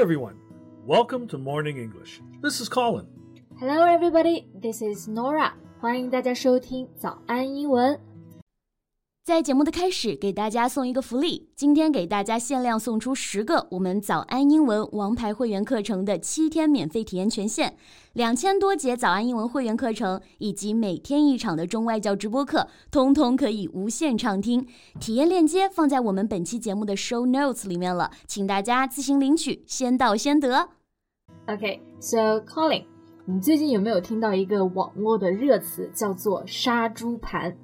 [0.00, 0.40] everyone.
[0.86, 2.22] Welcome to Morning English.
[2.40, 3.06] This is Colin.
[3.58, 4.46] Hello everybody.
[4.54, 5.52] This is Norah.
[5.78, 8.00] 欢迎大家收听早安英文。
[9.22, 11.50] 在节目的开始，给大家送一个福利。
[11.54, 17.74] 今天给大家限量送出十个我们早安英文王牌会员课程的七天免费体验权限，
[18.14, 24.66] 两千多节早安英文会员课程以及每天一场的中外教直播课，通通可以无限畅听。
[24.98, 30.70] 体验链接放在我们本期节目的 show notes 里面了，请大家自行领取，先到先得。
[31.46, 32.86] OK，So Colin，
[33.26, 37.54] 你最近有没有听到一个网络的热词叫做“杀猪盘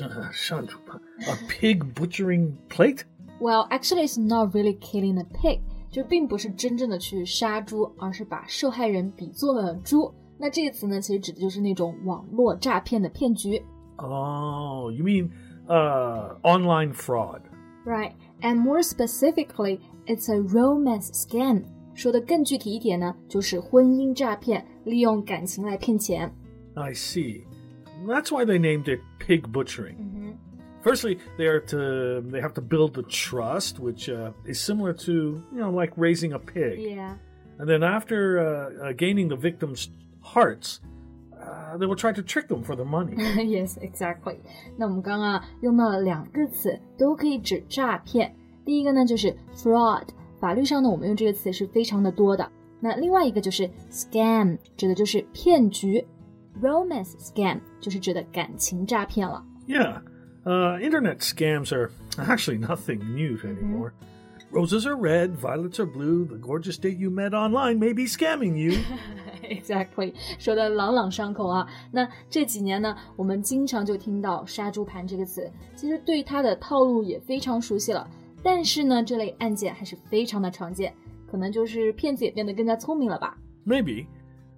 [0.00, 3.04] ”？a pig butchering plate?
[3.40, 10.12] Well, actually, it's not really killing a pig，就并不是真正的去杀猪，而是把受害人比作了猪。
[10.36, 13.62] 那这个词呢，其实指的就是那种网络诈骗的骗局。
[13.96, 15.30] Oh, you mean
[15.66, 17.42] uh, online fraud?
[17.84, 21.64] Right, and more specifically, it's a romance scam.
[21.94, 26.32] 说的更具体一点呢，就是婚姻诈骗，利用感情来骗钱。
[26.74, 27.42] I see.
[28.06, 29.96] That's why they named it pig butchering.
[29.96, 30.30] Mm-hmm.
[30.82, 35.12] Firstly, they are to they have to build the trust, which uh, is similar to
[35.52, 36.78] you know like raising a pig.
[36.78, 37.16] Yeah.
[37.58, 40.80] And then after uh, uh, gaining the victims' hearts,
[41.34, 43.16] uh, they will try to trick them for the money.
[43.42, 44.36] yes, exactly.
[44.76, 48.32] 那我们刚刚用到了两个词，都可以指诈骗。
[48.64, 50.06] 第一个呢就是 fraud，
[50.38, 52.48] 法律上呢我们用这个词是非常的多的。
[52.78, 56.06] 那另外一个就是 scam，指的就是骗局。
[56.60, 59.44] Romance scam 就是指的感情诈骗了。
[59.66, 60.02] Yeah,
[60.44, 63.90] uh, internet scams are actually nothing new anymore.
[63.90, 63.92] Mm -hmm.
[64.50, 66.24] Roses are red, violets are blue.
[66.24, 68.78] The gorgeous date you met online may be scamming you.
[69.42, 71.68] exactly，说的朗朗上口啊。
[71.92, 78.08] 那这几年呢，我们经常就听到“杀猪盘”这个词，其实对它的套路也非常熟悉了。
[78.42, 80.94] 但是呢，这类案件还是非常的常见，
[81.30, 83.36] 可能就是骗子也变得更加聪明了吧？
[83.66, 84.06] Maybe.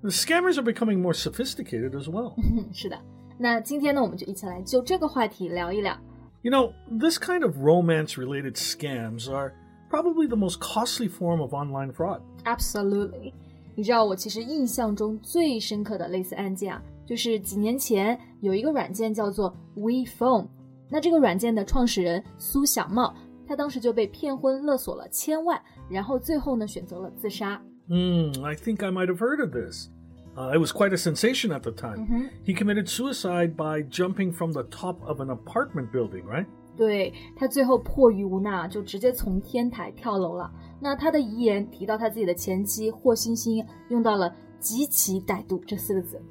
[0.02, 2.34] The scammers are becoming more sophisticated as well.
[2.72, 2.98] 是的，
[3.38, 5.96] 那今天呢，我们就一起来就这个话题聊一聊。
[6.42, 9.52] You know, this kind of romance-related scams are
[9.90, 12.20] probably the most costly form of online fraud.
[12.44, 13.34] Absolutely.
[13.74, 20.48] 你知道我其实印象中最深刻的类似案件啊，就是几年前有一个软件叫做 WePhone，
[20.88, 23.14] 那这个软件的创始人苏小茂，
[23.46, 25.60] 他当时就被骗婚勒索了千万，
[25.90, 27.60] 然后最后呢选择了自杀。
[27.88, 29.88] Hmm, I think I might have heard of this.
[30.36, 31.98] Uh, it was quite a sensation at the time.
[31.98, 32.28] Mm -hmm.
[32.44, 36.46] He committed suicide by jumping from the top of an apartment building, right?
[36.76, 40.50] 对他最后迫于无奈，就直接从天台跳楼了。
[40.80, 46.22] 那他的遗言提到他自己的前妻霍星星，用到了“极其歹毒”这四个字。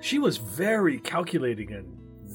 [0.00, 1.86] She was very calculating and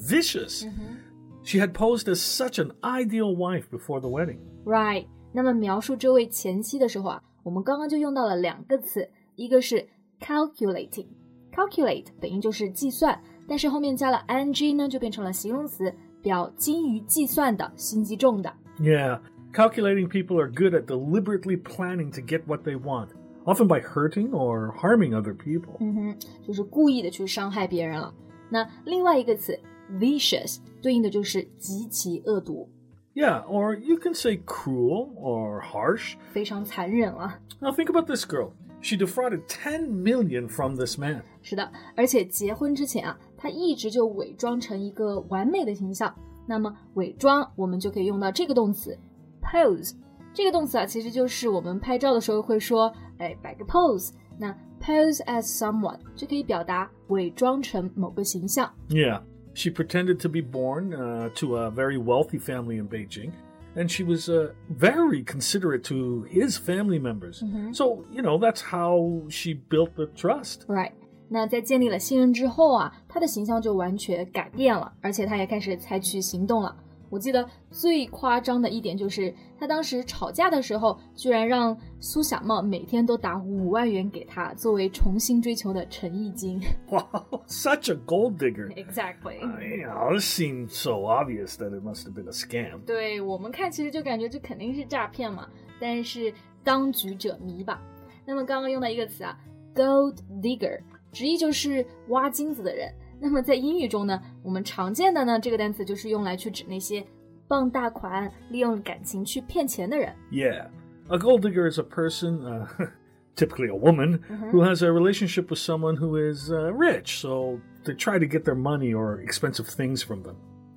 [0.08, 0.64] vicious.
[0.64, 0.96] Mm -hmm.
[1.44, 4.38] She had posed as such an ideal wife before the wedding.
[4.64, 5.06] Right.
[5.32, 9.86] 那么描述这位前妻的时候啊， 我们刚刚就用到了两个词，一个是
[10.20, 18.52] calculating，calculate 本意就是计算，但是后面加了 ing 呢，就变成了形容词，表精于计算的、心机重的。
[18.78, 19.20] Yeah,
[19.52, 23.10] calculating people are good at deliberately planning to get what they want,
[23.44, 25.76] often by hurting or harming other people.
[25.80, 28.12] 嗯哼，就是故意的去伤害别人了。
[28.50, 29.58] 那另外一个词
[29.98, 32.68] vicious 对应的就是极其恶毒。
[33.14, 36.16] Yeah, or you can say cruel or harsh.
[36.32, 37.38] 非常残忍了。
[37.60, 38.50] Now think about this girl.
[38.82, 41.22] She defrauded 10 million from this man.
[41.42, 46.14] 是的，而且结婚之前啊，她一直就伪装成一个完美的形象。
[46.46, 48.96] 那么伪装，我们就可以用到这个动词
[49.42, 49.94] pose。
[50.34, 54.10] 这个动词啊，其实就是我们拍照的时候会说，哎，摆个 pose。
[54.38, 58.70] 那 pose as someone 就可以表达伪装成某个形象。
[58.90, 59.22] Yeah,
[59.54, 63.32] she pretended to be born uh, to a very wealthy family in Beijing
[63.74, 67.42] and she was uh, very considerate to his family members.
[67.42, 67.72] Mm-hmm.
[67.72, 70.64] So, you know, that's how she built the trust.
[70.66, 70.92] Right.
[71.28, 76.76] 那在建立了信任之后啊，他的形象就完全改变了，而且他也开始采取行动了。
[77.11, 86.59] 我记得最夸张的一点就是，他当时吵架的时候，居然让苏小茂每天都打五万元给他，作为重新追求的诚意金。
[86.89, 88.73] Wow, such a gold digger!
[88.75, 89.39] Exactly.
[89.41, 92.79] I know, this seemed so obvious that it must have been a scam.
[92.85, 95.47] 对我们看，其实就感觉这肯定是诈骗嘛。
[95.79, 97.81] 但是当局者迷吧。
[98.25, 99.37] 那么刚刚用到一个词啊
[99.75, 100.79] ，gold digger，
[101.11, 102.89] 直译就是挖金子的人。
[103.20, 107.04] 那么在英语中呢，我们常见的呢这个单词就是用来去指那些
[107.48, 110.14] 傍大款、利用感情去骗钱的人。
[110.30, 110.68] Yeah,
[111.08, 112.66] a gold digger is a person, uh,
[113.36, 114.50] typically a woman, Mm-hmm.
[114.50, 118.44] who has a relationship with someone who is uh, rich, so they try to get
[118.44, 120.34] their money or expensive things from them.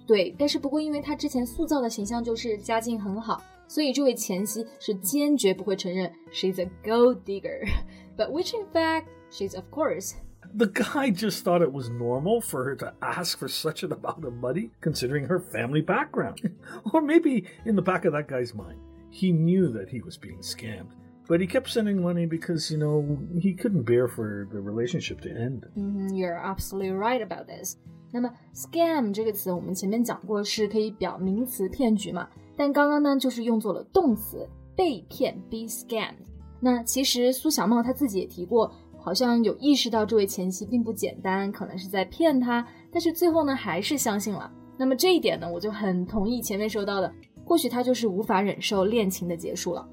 [0.08, 7.68] 对，但是不过因为他之前塑造的形象就是家境很好， 所以这位前妻是坚决不会承认 she's a gold digger,
[8.18, 10.14] but which in fact she's of course.
[10.53, 14.25] the guy just thought it was normal for her to ask for such an amount
[14.25, 16.41] of money, considering her family background.
[16.93, 18.79] or maybe in the back of that guy's mind,
[19.11, 20.91] he knew that he was being scammed.
[21.27, 25.31] But he kept sending money because, you know, he couldn't bear for the relationship to
[25.31, 25.65] end.
[25.77, 27.77] Mm, you're absolutely right about this.
[28.13, 36.27] 那么 scam 这个词我们前面讲过是可以表名词骗局嘛，但刚刚呢就是用作了动词被骗 be scammed。
[36.61, 38.71] 那其实苏享茂他自己也提过，
[39.05, 44.51] 好像有意识到这位前妻并不简单，可能是在骗他，但是最后呢还是相信了。
[44.79, 47.13] 那么这一点呢，我就很同意前面说到的，
[47.45, 49.87] 或许他就是无法忍受恋情的结束了。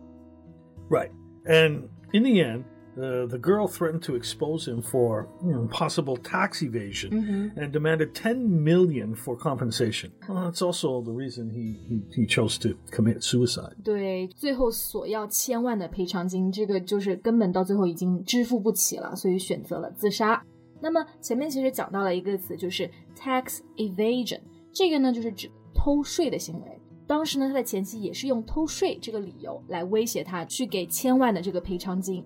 [0.90, 1.12] Right.
[1.44, 2.64] And in the end,
[2.98, 7.60] uh, the girl threatened to expose him for you know, possible tax evasion Mm-hmm.
[7.60, 10.12] and demanded 10 million for compensation.
[10.28, 13.76] Well, that's also the reason he, he, he chose to commit suicide.
[13.84, 20.44] 对，最后索要千万的赔偿金，这个就是根本到最后已经支付不起了，所以选择了自杀。
[20.80, 24.40] 那么前面其实讲到了一个词，就是 tax evasion，
[24.72, 26.80] 这个呢就是指偷税的行为。
[27.06, 32.24] 当时呢，他的前妻也是用偷税这个理由来威胁他去给千万的这个赔偿金。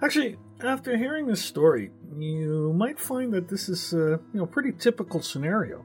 [0.00, 4.72] Actually, after hearing this story, you might find that this is a you know pretty
[4.72, 5.84] typical scenario.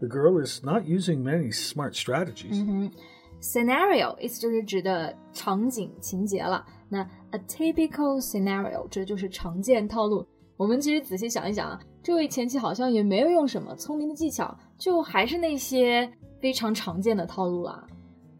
[0.00, 2.52] The girl is not using many smart strategies.
[2.52, 2.92] 嗯哼，
[3.40, 6.66] scenario 意思就是指的场景情节了。
[6.90, 7.00] 那
[7.30, 10.26] a typical scenario 这就是常见套路。
[10.56, 16.08] 我们其实仔细想一想啊，这位前妻好像也没有用什么聪明的技巧，就还是那些
[16.40, 17.84] 非常常见的套路啦。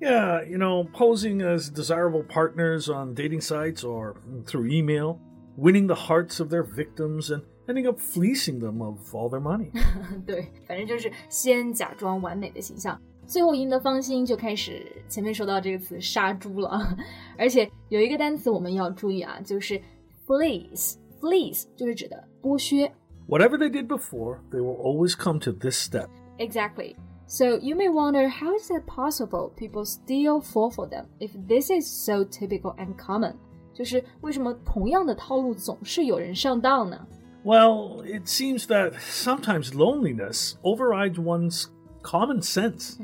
[0.01, 5.19] Yeah, you know, posing as desirable partners on dating sites or through email,
[5.57, 9.71] winning the hearts of their victims, and ending up fleecing them of all their money.
[10.27, 16.97] 对，反正就是先假装完美的形象，最后赢得芳心，就开始前面说到这个词杀猪了。
[17.39, 19.81] 而且有一个单词我们要注意啊，就是
[20.27, 22.93] fleece。fleece 就是指的剥削。
[23.27, 26.09] Whatever they did before, they will always come to this step.
[26.37, 26.95] Exactly.
[27.29, 31.71] So you may wonder how is it possible people still fall for them if this
[31.71, 33.35] is so typical and common?
[33.73, 37.07] 就是为什么同样的套路总是有人上当呢？
[37.45, 41.67] Well, it seems that sometimes loneliness overrides one's
[42.03, 42.99] common sense.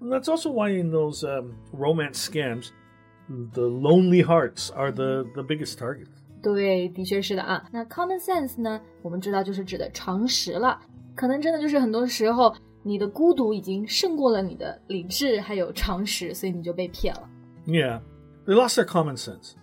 [0.00, 2.70] And that's also why in those um, romance scams,
[3.28, 6.08] the lonely hearts are the, the biggest targets.
[6.42, 7.64] 对，的确是的啊。
[7.70, 8.80] 那 common sense 呢？
[9.02, 10.80] 我们知道就是指的常识了。
[11.14, 12.52] 可能真的就是很多时候
[12.87, 17.29] 你的孤独已经胜过了你的理智还有常识，所以你就被骗了。
[17.65, 17.99] Yeah,
[18.45, 19.55] they lost their common sense.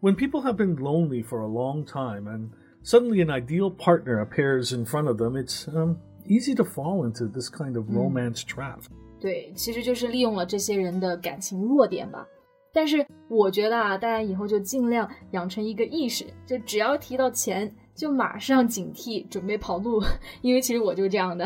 [0.00, 2.48] When people have been lonely for a long time and
[2.82, 7.28] suddenly an ideal partner appears in front of them, it's um, easy to fall into
[7.28, 8.80] this kind of romance trap.
[9.20, 12.26] 对，其实就是利用了这些人的感情弱点吧。
[12.72, 20.00] 但是我觉得啊，大家以后就尽量养成一个意识，就只要提到钱，就马上警惕，准备跑路。
[20.40, 21.44] 因为其实我就这样的。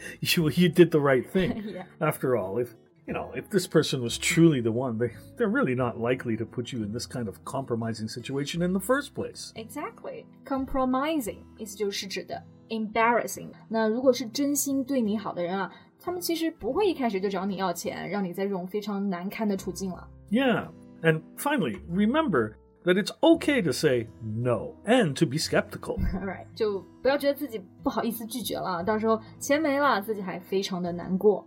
[0.19, 1.63] You, you did the right thing.
[1.65, 1.83] Yeah.
[1.99, 2.73] After all, if
[3.07, 6.45] you know, if this person was truly the one, they, they're really not likely to
[6.45, 9.51] put you in this kind of compromising situation in the first place.
[9.55, 13.49] Exactly, compromising 意思就是指的 embarrassing。
[13.67, 20.07] 那如果是真心对你好的人啊，他们其实不会一开始就找你要钱，让你在这种非常难堪的处境了。
[20.29, 20.69] Yeah.
[21.01, 22.53] And finally, remember
[22.86, 25.98] that it's okay to say no and to be skeptical.
[26.24, 31.46] Right，就不要觉得自己不好意思拒绝了，到时候钱没了，自己还非常的难过。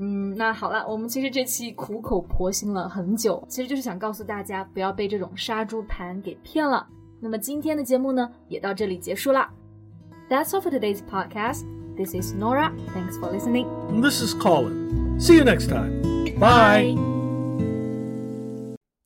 [0.00, 6.86] 嗯，那好了，我们其实这期苦口婆心了很久，其实就是想告诉大家，不要被这种杀猪盘给骗了。
[7.20, 9.48] 那么今天的节目呢，也到这里结束了。
[10.30, 11.64] That's all for today's podcast.
[11.96, 12.72] This is Norah.
[12.94, 13.66] Thanks for listening.
[14.00, 15.18] This is Colin.
[15.18, 16.00] See you next time.
[16.38, 16.94] Bye.
[16.94, 17.17] Bye.